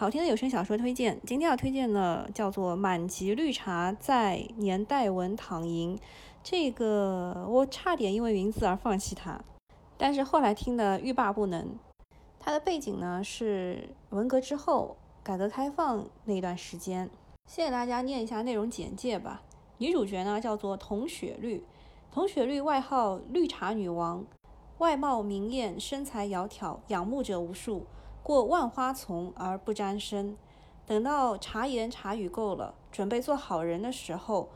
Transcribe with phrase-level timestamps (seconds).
[0.00, 5.94] 好听的有声小说推荐，今天要推荐的叫做《满级绿茶在年代文躺赢》。
[6.42, 9.38] 这个我差点因为名字而放弃它，
[9.98, 11.78] 但是后来听的欲罢不能。
[12.38, 17.10] 它的背景呢是文革之后改革开放那段时间。
[17.44, 19.42] 先给大家念一下内容简介吧。
[19.76, 21.62] 女主角呢叫做童雪绿，
[22.10, 24.24] 童雪绿外号绿茶女王，
[24.78, 27.84] 外貌明艳，身材窈窕，仰慕者无数。
[28.22, 30.36] 过万花丛而不沾身，
[30.86, 34.50] 等到茶言茶语够了，准备做好人的时候，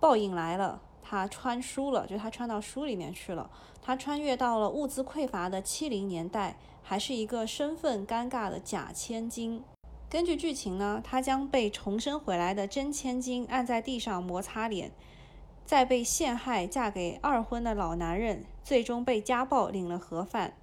[0.00, 0.80] 报应来了。
[1.06, 3.50] 他穿书了，就他穿到书里面去了。
[3.82, 9.62] 他穿越到了物资匮乏的七零年代，还是一个身份尴尬的假千金。
[10.08, 14.92] 根据剧情呢，他将被重生回来的真千金按在地上摩擦脸，
[15.66, 20.54] 再被陷害嫁给二婚的老男人，最终被家暴领了盒饭。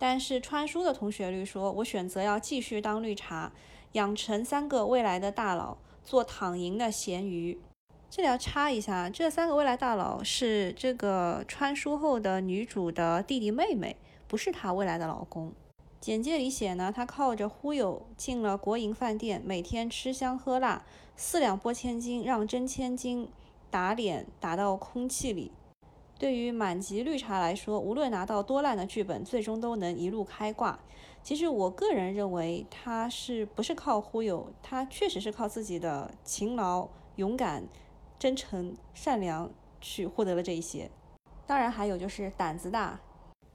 [0.00, 3.52] 但是穿书的同学绿说：“我选择要继续当绿茶，
[3.92, 7.60] 养成三个未来的大佬，做躺赢的咸鱼。”
[8.08, 13.94] 这里要插一下，这三个未来大佬是这个穿书后的女主的弟弟妹妹，
[14.26, 15.52] 不是她未来的老公。
[16.00, 20.82] 简介里写呢，他靠着忽悠进了国营饭店，每天吃香喝辣，
[21.14, 23.28] 四两拨千斤，让真千金
[23.70, 25.52] 打脸打到空气里。
[26.20, 30.78] 对于满级绿茶来说，无论拿到多烂的剧本，最终都能一路开挂。
[31.22, 34.52] 其实我个人认为，他是不是靠忽悠？
[34.62, 37.66] 他确实是靠自己的勤劳、勇敢、
[38.18, 40.90] 真诚、善良去获得了这一些。
[41.46, 43.00] 当然还有就是胆子大。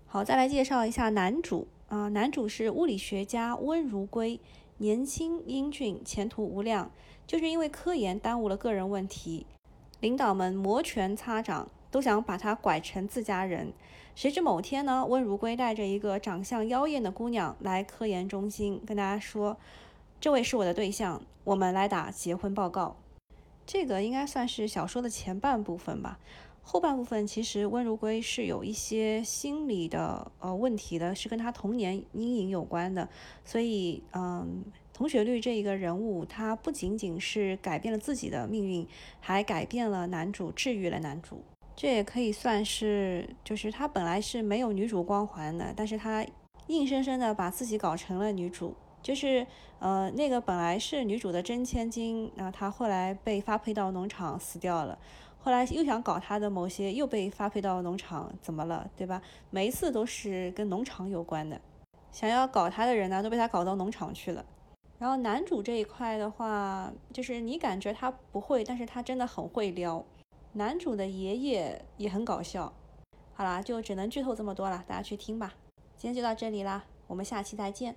[0.07, 4.39] 好，再来介绍一下男主啊，男主是物理学家温如圭，
[4.79, 6.91] 年轻英俊，前途无量。
[7.27, 9.45] 就是因为科研耽误了个人问题，
[9.99, 11.69] 领导们摩拳擦掌。
[11.95, 13.71] 都想把他拐成自家人，
[14.15, 19.55] 谁知某天呢，温如圭带着一个长相妖艳的姑娘来科研中心，跟大家说
[20.19, 22.97] ：“这位是我的对象，我们来打结婚报告。”
[23.65, 26.19] 这个应该算是小说的前半部分吧。
[26.61, 33.07] 后半部分其实温如圭是有一些心理的呃问题的，是跟他童年阴影有关的。
[33.45, 38.85] 所以，嗯，同学绿这一个人物，他不仅仅是改变了自己的命运，
[39.21, 41.41] 还改变了男主，治愈了男主。
[41.75, 46.25] 这也可以算是，就是他本来是没有女主光环的，但是他
[46.67, 48.75] 硬生生的把自己搞成了女主。
[49.03, 49.45] 就是
[49.77, 54.97] 呃，那个本来是女主的真千金，那她后来被发配到农场死掉了，
[55.37, 59.21] 后来又想搞她的某些又被发配到农场，怎么了，对吧？
[59.51, 61.61] 每一次都是跟农场有关的，
[62.11, 64.43] 想要搞她的人呢，都被他搞到农场去了。
[64.97, 70.03] 然后男主这一块的话，就是你感觉他不会，但是他真的很会撩。
[70.57, 72.71] 男主的爷爷也很搞笑。
[73.33, 75.53] 好啦，就只能剧透这么多了，大家去听吧。
[75.97, 77.93] 今天就到这里啦，我们下期再见。